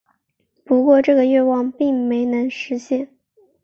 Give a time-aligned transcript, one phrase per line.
[0.65, 3.07] 不过这个愿望并没能实现。